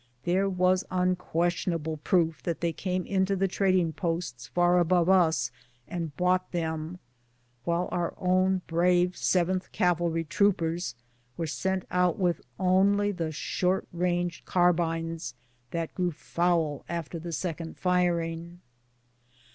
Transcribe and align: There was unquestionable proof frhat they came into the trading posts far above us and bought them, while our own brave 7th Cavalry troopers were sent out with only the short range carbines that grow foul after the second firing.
There 0.23 0.49
was 0.49 0.83
unquestionable 0.89 1.97
proof 1.97 2.41
frhat 2.41 2.59
they 2.59 2.73
came 2.73 3.05
into 3.05 3.35
the 3.35 3.47
trading 3.47 3.93
posts 3.93 4.47
far 4.47 4.79
above 4.79 5.09
us 5.09 5.51
and 5.87 6.17
bought 6.17 6.51
them, 6.51 6.97
while 7.65 7.87
our 7.91 8.15
own 8.17 8.63
brave 8.65 9.11
7th 9.11 9.71
Cavalry 9.71 10.23
troopers 10.23 10.95
were 11.37 11.45
sent 11.45 11.85
out 11.91 12.17
with 12.17 12.41
only 12.57 13.11
the 13.11 13.31
short 13.31 13.87
range 13.93 14.43
carbines 14.45 15.35
that 15.69 15.93
grow 15.93 16.09
foul 16.09 16.83
after 16.89 17.19
the 17.19 17.31
second 17.31 17.77
firing. 17.77 18.59